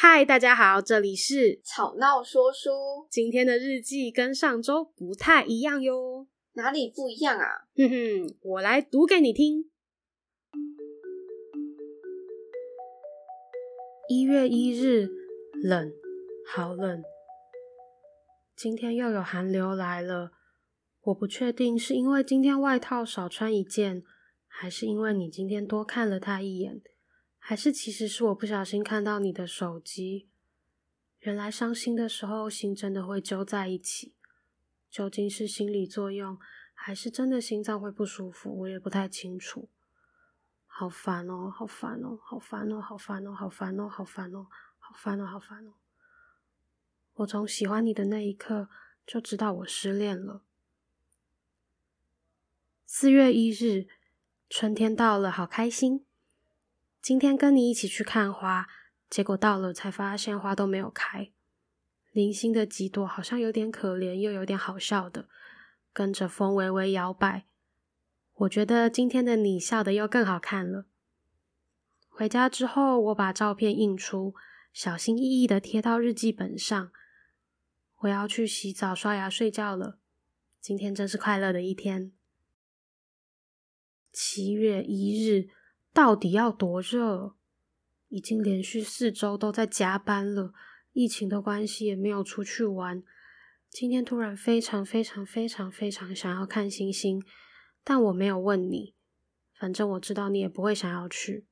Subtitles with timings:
[0.00, 2.70] 嗨，大家好，这里是吵闹说书。
[3.10, 7.66] 今天的日记跟上周不太一样哟，哪里不一样啊？
[7.74, 9.68] 哼哼，我来读给你听。
[14.08, 15.08] 一月一日，
[15.64, 15.90] 冷，
[16.46, 17.02] 好冷。
[18.54, 20.30] 今天又有寒流来了。
[21.06, 24.04] 我不确定是因为今天外套少穿一件，
[24.46, 26.80] 还是因为你今天多看了他一眼。
[27.38, 30.28] 还是其实是我不小心看到你的手机。
[31.20, 34.14] 原来伤心的时候，心真的会揪在一起。
[34.90, 36.38] 究竟是心理作用，
[36.72, 38.60] 还是真的心脏会不舒服？
[38.60, 39.68] 我也不太清楚。
[40.66, 44.46] 好烦哦，好烦哦，好烦哦，好烦哦，好烦哦，好烦哦，
[44.78, 45.74] 好烦哦，好烦哦。
[47.14, 48.68] 我从喜欢你的那一刻
[49.04, 50.42] 就知道我失恋了。
[52.86, 53.88] 四月一日，
[54.48, 56.06] 春天到了，好开心。
[57.00, 58.66] 今天跟你一起去看花，
[59.08, 61.30] 结果到了才发现花都没有开。
[62.10, 65.28] 零星的几朵好像有点可怜，又有点好笑的，
[65.92, 67.46] 跟着风微微摇摆。
[68.34, 70.86] 我觉得今天的你笑得又更好看了。
[72.08, 74.34] 回家之后，我把照片印出，
[74.72, 76.90] 小心翼翼地贴到日记本上。
[77.98, 79.98] 我要去洗澡、刷牙、睡觉了。
[80.60, 82.12] 今天真是快乐的一天。
[84.12, 85.50] 七月一日。
[85.98, 87.34] 到底要多热？
[88.06, 90.54] 已经连续四周都在加班了，
[90.92, 93.02] 疫情的关系也没有出去玩。
[93.68, 97.20] 今天突然非常非常非常非常想要看星星，
[97.82, 98.94] 但我没有问你，
[99.52, 101.44] 反正我知道你也不会想要去。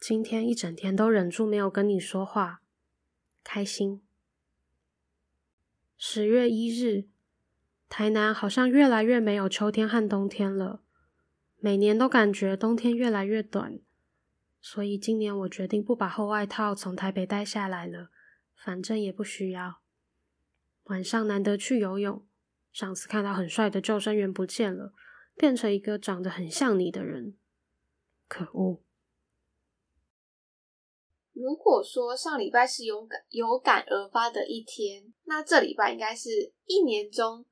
[0.00, 2.62] 今天一整天都忍住没有跟你说话，
[3.44, 4.00] 开心。
[5.98, 7.10] 十月一日，
[7.90, 10.80] 台南好像越来越没有秋天和冬天了。
[11.66, 13.80] 每年都感觉冬天越来越短，
[14.60, 18.12] 所以今年我决定不把厚外套从台北带下来了，
[18.54, 19.82] 反正也不需要。
[20.84, 22.24] 晚上难得去游泳，
[22.70, 24.92] 上次看到很帅的救生员不见了，
[25.34, 27.36] 变成一个长得很像你的人，
[28.28, 28.80] 可恶！
[31.32, 37.44] 如果说上礼拜是有感有感而发的一天，那这礼拜应该是一年中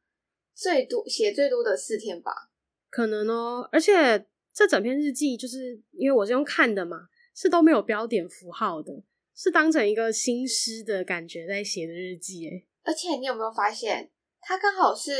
[0.54, 2.52] 最多写最多的四天吧。
[2.94, 9.02] 可能哦，而且这整篇日记就是因为我是用看的嘛，是都没有标点符号的，
[9.34, 12.64] 是当成一个新诗的感觉在写的日记诶。
[12.84, 15.10] 而且你有没有发现，它刚好是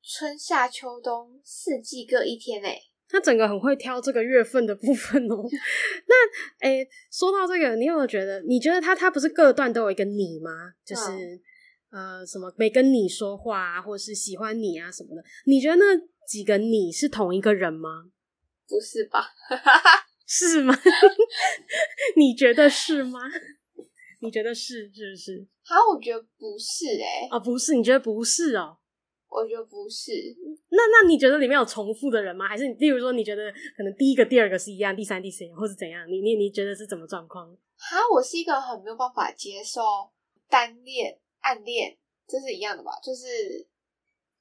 [0.00, 2.82] 春夏秋冬四季各一天诶。
[3.08, 5.42] 它整个很会挑这个月份的部分哦。
[6.06, 8.40] 那诶，说到这个，你有没有觉得？
[8.42, 10.74] 你觉得他他不是各段都有一个你吗？
[10.84, 11.10] 就是、
[11.90, 15.24] 嗯、呃，什么没跟你说话啊，或者是喜欢你啊什么的？
[15.46, 16.00] 你觉得那？
[16.28, 18.10] 几个你是同一个人吗？
[18.68, 19.30] 不是吧？
[20.28, 20.74] 是吗？
[22.16, 23.18] 你觉得是吗？
[24.20, 25.46] 你觉得是是不是？
[25.64, 27.74] 哈，我觉得不是诶、欸、啊，不是？
[27.74, 28.76] 你觉得不是哦？
[29.30, 30.12] 我觉得不是。
[30.68, 32.46] 那那你觉得里面有重复的人吗？
[32.46, 36.06] 还是例如说你觉得可能第一个、第二个是一样，第三、第四样，或是怎样？
[36.06, 37.48] 你你你觉得是怎么状况？
[37.76, 39.80] 哈，我是一个很没有办法接受
[40.50, 41.96] 单恋、暗恋，
[42.26, 42.90] 这是一样的吧？
[43.02, 43.66] 就是。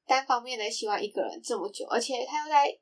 [0.07, 2.79] 单方面的喜欢一个人这么久，而且他又在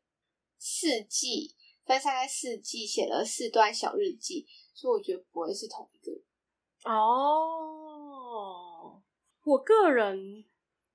[0.59, 1.55] 四季
[1.85, 6.21] 分散在四季写了四段小日记，所以我觉得不会是同一个人。
[6.85, 7.01] 哦，
[9.43, 10.45] 我个人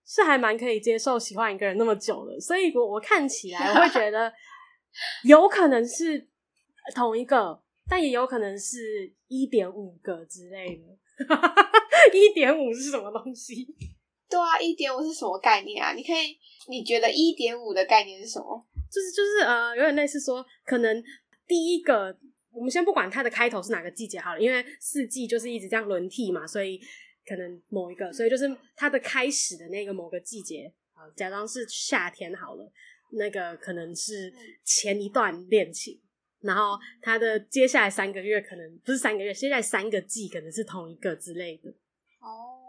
[0.07, 4.33] 是还蛮可以接受喜欢一个人那么久的，所以我我看起来我会觉得
[5.25, 6.29] 有可能是
[6.95, 10.85] 同一个，但也有可能是一点五个之类的。
[12.15, 13.67] 一点五是什么东西？
[14.31, 15.93] 对啊，一点五是什么概念啊？
[15.93, 18.65] 你可以，你觉得一点五的概念是什么？
[18.89, 21.03] 就是就是呃，有点类似说，可能
[21.49, 22.17] 第一个，
[22.53, 26.81] 我们先不管它的开头是哪个季节好了，因为四季就是一直这样轮替嘛，所以
[27.27, 32.73] 可能某一个，所以就是它的开始的那个某个季节啊，假装是夏天好了，
[33.13, 34.33] 那个可能是
[34.65, 36.01] 前一段恋情，
[36.41, 41.71] 然后它的接下来三个月可能不是三个月，接下来三个季可能是同一个之类的。
[42.21, 42.60] 哦。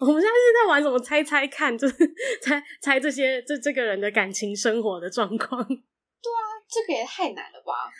[0.00, 1.94] 我们现在是在玩什么猜猜看，就是
[2.42, 5.62] 猜猜这些这这个人的感情生活的状况。
[5.66, 7.92] 对啊，这个也太难了吧？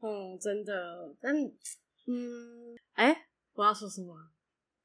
[0.00, 1.14] 嗯，真的。
[1.20, 1.34] 但
[2.06, 4.14] 嗯，哎、欸，我要说什么？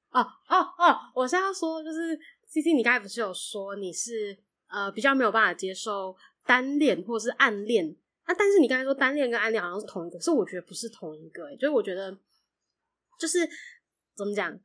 [0.10, 4.36] 哦哦哦，我现在要说就是 CC，你刚才不是有说你是
[4.68, 6.16] 呃比较没有办法接受
[6.46, 7.96] 单恋或是暗恋？
[8.26, 11.54] 那、啊、但是你刚才说单恋跟暗恋好像是同一个，可是我觉得不是同一个、欸。
[11.54, 12.18] 哎，就是我觉得
[13.20, 13.48] 就是
[14.16, 14.60] 怎么讲？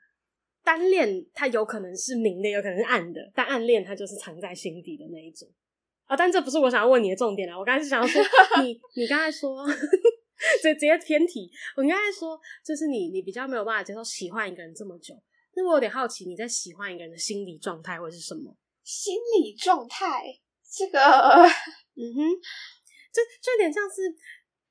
[0.68, 5.48] 单恋它有可能是明的，有可能是暗的，但暗恋它就是藏在心底的那一种
[6.04, 6.14] 啊。
[6.14, 7.58] 但这不是我想要问你的重点啊。
[7.58, 8.22] 我刚才是想要说，
[8.62, 9.66] 你你刚才说，
[10.60, 11.50] 直直接偏题。
[11.74, 15.14] 我刚才说，就是你你比较没有办法接受喜欢一个人这么久。
[15.54, 18.54] 那我有点好奇，你在喜欢一个人的心理状态会是什么？
[18.84, 20.38] 心理状态，
[20.70, 22.28] 这个，嗯哼，
[23.10, 24.14] 就就有点像是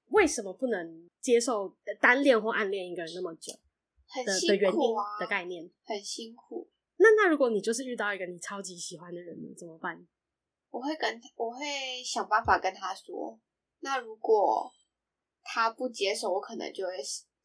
[0.09, 3.51] 为什么不能接受单恋或暗恋一个人那么久？
[4.25, 6.69] 很辛苦啊，的原因的概念，很辛苦。
[6.97, 10.07] 那那如果你就是遇到一个你超级喜欢的人呢，怎么办？
[10.69, 11.65] 我会跟我会
[12.03, 13.39] 想办法跟他说。
[13.79, 14.71] 那如果
[15.43, 16.91] 他不接受，我可能就会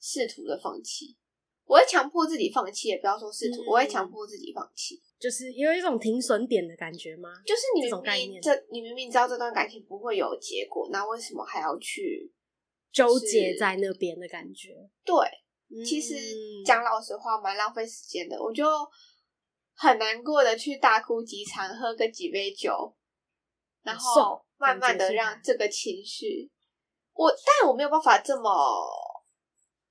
[0.00, 1.16] 试图的放弃。
[1.64, 5.00] 我会强迫自己放弃，也不要说试图，嗯、我会强迫自己放弃。
[5.18, 7.28] 就是有一种停损点的感觉吗？
[7.46, 12.32] 就是你明明这，这你明明知道这段感情不会有结果，那为什么还要去
[12.90, 14.90] 纠结在那边的感觉？
[15.04, 15.14] 对。
[15.86, 16.14] 其实
[16.64, 18.40] 讲老实话，蛮浪费时间的。
[18.42, 18.66] 我就
[19.74, 22.94] 很难过的去大哭几场，喝个几杯酒，
[23.82, 26.50] 然后慢慢的让这个情绪，
[27.14, 28.50] 我但我没有办法这么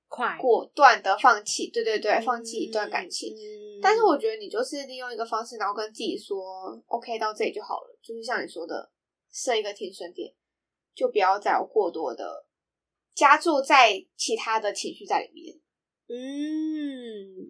[0.08, 1.70] 快果断的放弃。
[1.70, 3.34] 对对对，放弃一段感情。
[3.82, 7.98] 但是我觉得你就是利用一个方式，然后跟自己说，OK，到这里就好了。
[8.00, 8.92] 就是像你说的，
[9.32, 10.32] 设一个停损点，
[10.94, 12.46] 就不要再有过多的
[13.14, 15.60] 加注在其他的情绪在里面。
[16.08, 16.16] 嗯，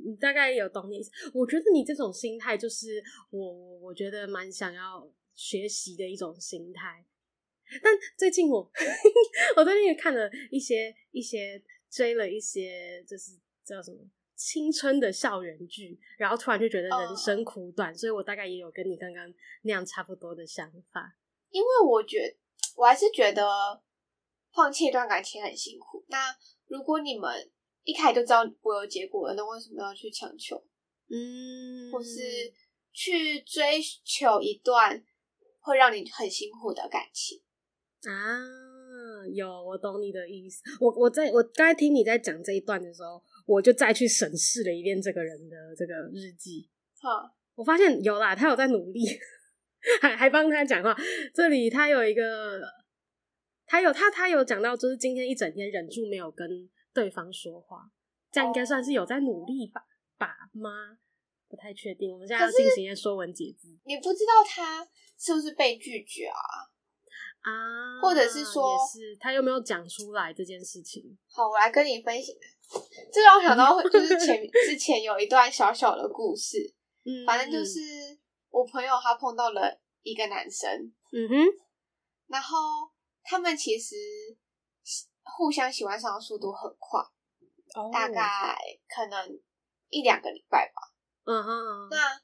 [0.04, 1.10] 你大概有懂你意思。
[1.34, 7.04] 我觉得你这种心态就是我，我我觉得蛮想要学习的一种心态。
[7.82, 8.58] 但最近我，
[9.56, 11.60] 我最近也看了一些一些
[11.90, 13.32] 追了一些，就是
[13.64, 13.98] 叫什么
[14.36, 19.32] 青春的校园剧，然后突然就觉得人生苦短，uh, 所以我大概也有跟你刚刚
[19.62, 21.16] 那样差不多的想法。
[21.50, 22.36] 因为我觉得，
[22.76, 23.44] 我还是觉得
[24.52, 26.04] 放弃一段感情很辛苦。
[26.08, 26.36] 那
[26.68, 27.50] 如果你们。
[27.84, 30.56] 一开始就知道不会有结果了，那为什么要去强求？
[31.08, 32.20] 嗯，或是
[32.92, 35.02] 去追求一段
[35.60, 37.40] 会让你很辛苦的感情
[38.08, 38.38] 啊？
[39.34, 40.62] 有，我懂你的意思。
[40.80, 46.68] 我我在我刚才听你在讲这一段的时候，我就再去审视了一遍这个人的这个日记。
[47.00, 49.00] 好，我发现有啦，他有在努力，
[50.00, 50.96] 还还帮他讲话。
[51.34, 52.62] 这里他有一个，
[53.66, 56.48] 他有他他有讲到，就是今天一整天忍住没有跟。
[56.92, 57.90] 对方说话，
[58.30, 59.82] 这样应该算是有在努力吧？
[60.18, 60.98] 吧吗？
[61.48, 62.12] 不太确定。
[62.12, 63.68] 我们现在要进行一些说文解字。
[63.84, 64.86] 你不知道他
[65.18, 66.40] 是不是被拒绝啊？
[67.42, 71.18] 啊，或者是说，是他有没有讲出来这件事情？
[71.28, 72.34] 好，我来跟你分享。
[73.12, 76.74] 这让我想到，就是 前之前有一段小小的故事。
[77.04, 77.80] 嗯，反正就是
[78.48, 80.70] 我朋友他碰到了一个男生。
[81.12, 81.34] 嗯哼，
[82.28, 82.56] 然后
[83.24, 83.96] 他们其实。
[85.24, 87.00] 互相喜欢上的速度很快
[87.74, 87.92] ，oh.
[87.92, 88.56] 大概
[88.88, 89.40] 可能
[89.88, 90.82] 一两个礼拜吧。
[91.24, 92.20] 嗯哼，那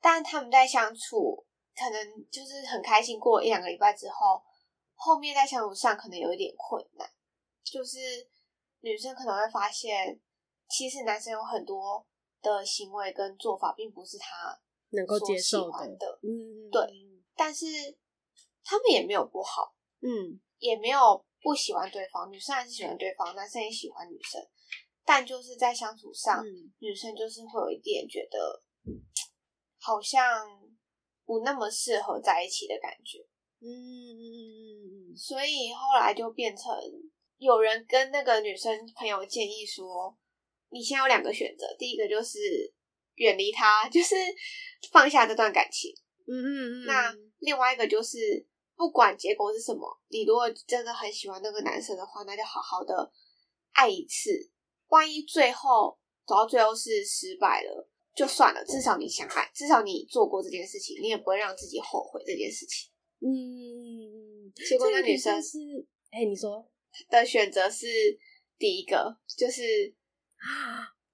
[0.00, 3.18] 但他们在相处，可能就是很开心。
[3.18, 4.42] 过一两个礼拜之后，
[4.94, 7.10] 后面在相处上可能有一点困难，
[7.64, 7.98] 就是
[8.80, 10.20] 女生可能会发现，
[10.68, 12.06] 其实男生有很多
[12.42, 14.60] 的行为跟做法，并不是他
[14.90, 16.20] 能够接受的。
[16.22, 16.82] 嗯，对。
[17.34, 17.66] 但是
[18.62, 21.24] 他们也没有不好，嗯，也没有。
[21.44, 24.40] 不喜欢对方，女生还是喜欢对方，男生也喜欢女生，
[25.04, 28.62] 但就是在相处上，嗯、女生就是会有一点觉得
[29.78, 30.48] 好像
[31.26, 33.18] 不那么适合在一起的感觉。
[33.60, 36.64] 嗯嗯嗯嗯，所以后来就变成
[37.36, 40.16] 有人跟那个女生朋友建议说，
[40.70, 42.38] 你现在有两个选择，第一个就是
[43.16, 44.14] 远离他， 就是
[44.90, 45.94] 放下这段感情。
[46.26, 48.48] 嗯嗯嗯，那另外一个就是。
[48.76, 53.12] 不管结果是什么，你如果真的很喜欢那个男生的话，那就好好的
[53.72, 54.50] 爱一次。
[54.88, 58.64] 万一最后走到最后是失败了，就算了。
[58.64, 62.90] 至少你想爱，至少你做过这件事情，你也不会让自己后悔这件事情。
[63.20, 65.58] 嗯，结果那女生是，
[66.10, 66.70] 哎、欸，你说
[67.08, 67.86] 的选择是
[68.58, 69.94] 第一个，就是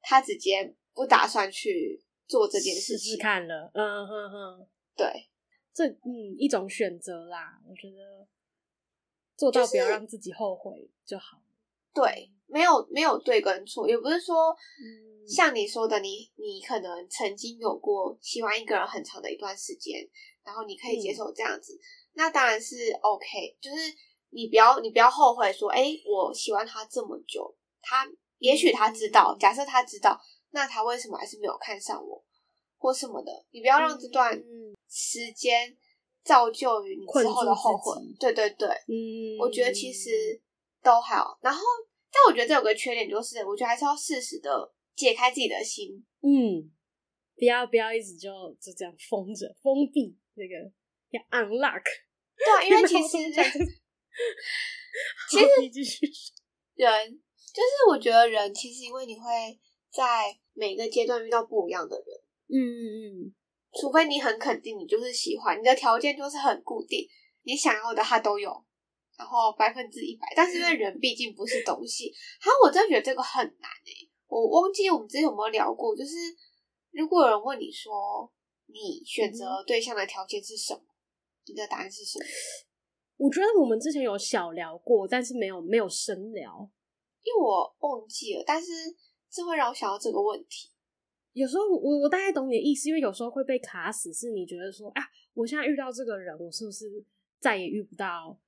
[0.03, 3.71] 他直接不打算去做这件事情，试试看了。
[3.73, 5.30] 嗯哼哼，对。
[5.73, 8.27] 这嗯，一种选择啦，我觉得
[9.37, 11.39] 做到不要让自己后悔就好。
[11.95, 20.09] 就是、对，没有没有对跟错，也不是说、嗯、像你说的，你你可能曾经有过喜欢一个人很长的一段时间，
[20.45, 21.81] 然后你可以接受这样子，嗯、
[22.15, 23.57] 那当然是 OK。
[23.61, 23.77] 就是
[24.31, 28.09] 你不要你不要后悔说，哎，我喜欢他这么久，他
[28.39, 32.25] 也许他知道，假设他知道，那他为什么还是没有看上我？
[32.79, 34.33] 或什么的，你不要让这段
[34.91, 35.77] 时间
[36.25, 37.97] 造就于你之后的后悔。
[38.19, 40.11] 对对对，嗯，我觉得其实
[40.83, 41.39] 都好。
[41.41, 41.61] 然后，
[42.13, 46.05] 但我觉得这有个缺点，就是我觉得还是要适时的解开自己的心。
[46.23, 46.71] 嗯，
[47.37, 48.31] 不要不要一直就
[48.61, 50.73] 就这样封着、封闭这个，
[51.11, 51.85] 要 unlock。
[52.37, 53.09] 对啊，因为 其实
[55.31, 55.39] 其
[55.85, 56.33] 实
[56.75, 57.23] 人
[57.55, 59.23] 就是我觉得人其实因为你会
[59.93, 62.07] 在每个阶段遇到不一样的人，
[62.49, 63.35] 嗯嗯嗯，
[63.79, 67.07] 除非你很肯定你就是喜欢，你的条件就是很固定，
[67.43, 68.51] 你想要的他都有，
[69.17, 70.27] 然后百分之一百。
[70.35, 74.11] 但是因为人毕竟不是东西，哈，我真的觉得这个很难诶、欸。
[74.27, 76.15] 我忘记我们之前有没有聊过，就是
[76.91, 78.33] 如果有人问你说
[78.67, 80.91] 你选择对象的条件是什么，嗯、
[81.47, 82.25] 你的答案是什么？
[83.17, 86.71] 我觉得我们之前有小聊过，但是没有没有深聊，
[87.23, 88.43] 因为我忘记了。
[88.47, 88.73] 但是
[89.31, 90.71] 这会让我想到这个问题。
[91.33, 95.03] 有时候我我大概懂你的意思，因为有时候会被卡死，是你觉得说啊，
[95.35, 96.87] 我现在遇到这个人，我是不是
[97.39, 98.41] 再也遇不到？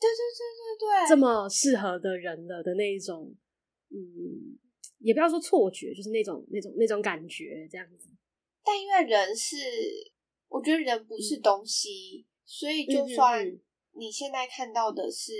[0.00, 0.42] 对对对
[0.78, 3.34] 对对，这么适合的人了的那一种，
[3.90, 4.58] 嗯，
[4.98, 8.08] 也不要说错觉，就是那种那种那种感觉这样子。
[8.64, 9.56] 但因为人是，
[10.48, 13.60] 我觉得人不是东西，嗯、所以就算。
[13.94, 15.34] 你现在看到的是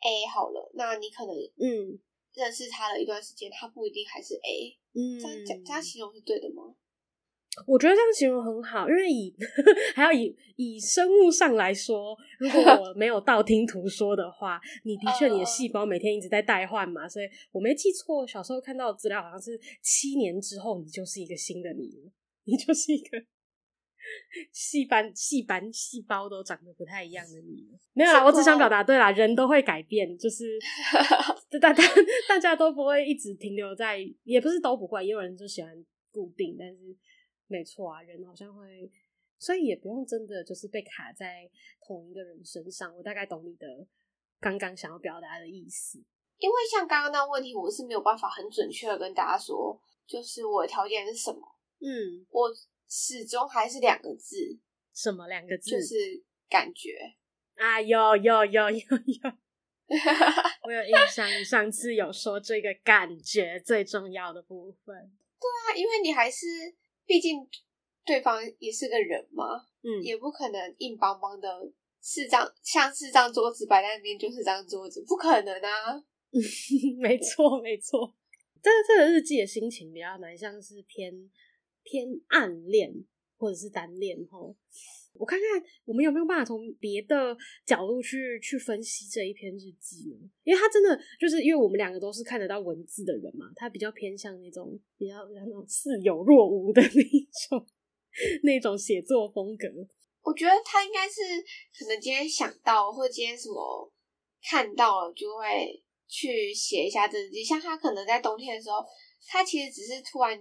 [0.00, 1.96] A 好了，那你可能嗯
[2.34, 4.76] 认识他了一段时间，他不一定还是 A。
[4.94, 6.74] 嗯，这样讲这样形容是对的吗？
[7.66, 9.34] 我觉得这样形容很好，因为以
[9.94, 22.12] 还要以以生物上来说，如果 我没有道听途说的话，你的确你的细胞每天一直在代换嘛，所以我没记错，小时候看到的资料好像是七年之后你就是一个新的你了，
[22.44, 23.22] 你就是一个。
[24.52, 30.58] 细斑细斑细胞都长得不太一样的你，没有啦，我只想表达，对啦，人都会改变，就是
[31.60, 31.84] 大大
[32.28, 36.96] 大家都不会一直停留在，也不是都不会，也有人就喜欢固定，但是
[37.46, 38.90] 没错啊，人好像会，
[39.38, 41.48] 所以也不用真的就是被卡在
[41.86, 42.96] 同一个人身上。
[42.96, 43.86] 我大概懂你的
[44.40, 45.98] 刚刚想要表达的意思，
[46.38, 51.40] 因为像刚刚那问题，我是没有办法很准确的跟大家说，就是我的条件是什么，
[51.80, 52.50] 嗯，我。
[52.88, 54.58] 始终还是两个字，
[54.94, 55.70] 什么两个字？
[55.70, 56.90] 就是感觉
[57.56, 57.80] 啊！
[57.80, 59.32] 有有有有有，
[60.66, 64.94] 我有印象，你上次有说这个感觉最重要的部分。
[65.40, 66.46] 对啊，因为你还是，
[67.06, 67.48] 毕竟
[68.04, 76.02] 对方也是个人嘛，嗯，也不可能硬邦邦的四张，像四张桌子摆在那边就是张桌子，不可能啊！
[76.98, 78.14] 没 错没错，
[78.62, 81.30] 但是这个日记的心情比较蛮像是偏。
[81.84, 82.92] 偏暗恋
[83.36, 84.54] 或者是单恋齁，
[85.14, 87.36] 我看看我们有没有办法从别的
[87.66, 90.30] 角度去去分析这一篇日记呢？
[90.44, 97.66] 因为他真的就是因为我们两个都是看得到文字的人嘛，他比较偏向那种比较那种似有若无的那种
[98.44, 99.66] 那种写作风格。
[100.22, 101.20] 我觉得他应该是
[101.76, 103.92] 可能今天想到或者今天什么
[104.48, 107.42] 看到了，就会去写一下日记。
[107.42, 108.76] 像他可能在冬天的时候，
[109.26, 110.40] 他其实只是突然。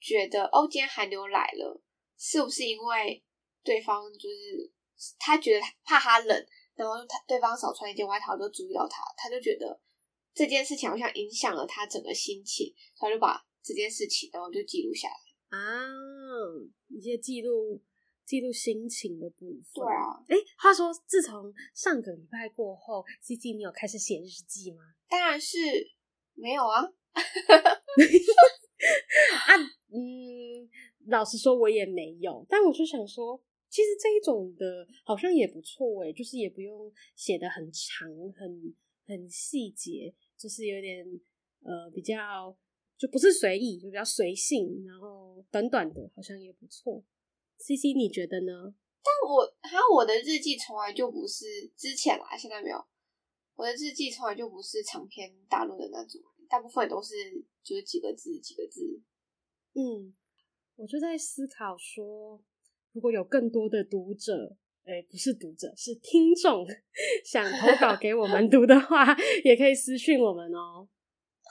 [0.00, 1.80] 觉得哦，今天寒流来了，
[2.18, 3.22] 是不是因为
[3.62, 4.72] 对方就是
[5.18, 9.80] 他觉得怕他冷，然后他对方少穿一件外套就注意到他，他就觉得
[10.34, 15.58] 这件事情好像影响了他整个心情，他就把这件事情然后就记录下来啊，
[16.88, 17.82] 一些记录
[18.24, 19.62] 记录心情的部分。
[19.74, 24.82] 对啊，哎，话说自从上个礼拜过后，CC 你有开始写日记吗？
[25.08, 25.58] 当然是
[26.34, 26.80] 没有啊。
[28.80, 29.50] 啊，
[29.92, 30.68] 嗯，
[31.06, 32.44] 老实说，我也没有。
[32.48, 38.74] 但我就想说，其实这一种的好像也不错诶，就是也不用写得很长、很
[39.06, 41.04] 很细节，就是有点
[41.62, 42.56] 呃比较
[42.96, 47.02] 就不是随意，就比较随性，然后短短的，好像也不错。
[47.58, 48.74] CC，你觉得呢？
[49.02, 51.44] 但我还有我的日记从来就不是
[51.76, 52.76] 之前啦，现在没有。
[53.56, 56.20] 我的日记从来就不是长篇大论的那种。
[56.48, 57.14] 大部分都是
[57.62, 59.00] 就是几个字几个字，
[59.74, 60.14] 嗯，
[60.76, 62.42] 我就在思考说，
[62.92, 66.66] 如果有更多的读者，哎、欸，不是读者，是听众，
[67.24, 70.88] 想投稿给我们读的话，也可以私讯我们哦、喔。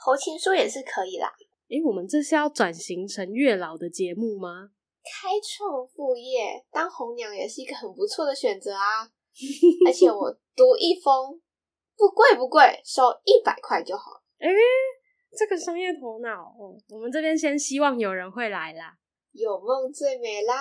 [0.04, 1.28] 投情书也是可以啦。
[1.68, 4.70] 哎、欸，我们这是要转型成月老的节目吗？
[5.02, 9.08] 开创副业，当红娘也是一个很不错的选择啊！
[9.86, 11.40] 而且我读一封
[11.96, 14.22] 不贵不贵，收一百块就好。
[14.38, 14.54] 哎、欸，
[15.36, 18.96] 这个商业头脑哦，我们这边先希望有人会来啦。
[19.32, 20.54] 有梦最美啦，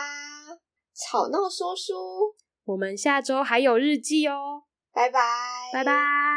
[0.94, 2.36] 吵闹说书，
[2.66, 5.20] 我们下周还有日记哦，拜拜，
[5.74, 6.29] 拜拜。